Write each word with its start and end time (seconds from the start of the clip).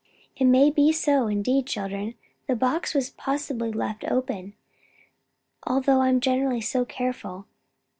"It 0.35 0.45
may 0.45 0.71
be 0.71 0.91
so, 0.91 1.27
indeed, 1.27 1.67
children. 1.67 2.15
The 2.47 2.55
box 2.55 2.95
was 2.95 3.11
possibly 3.11 3.71
left 3.71 4.03
open, 4.05 4.55
although 5.67 6.01
I 6.01 6.09
am 6.09 6.19
generally 6.21 6.59
so 6.59 6.85
careful. 6.85 7.45